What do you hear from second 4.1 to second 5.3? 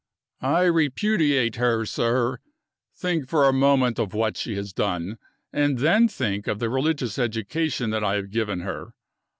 what she has done